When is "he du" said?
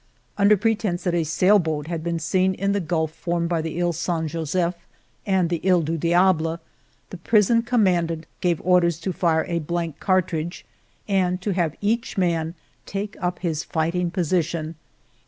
5.61-5.95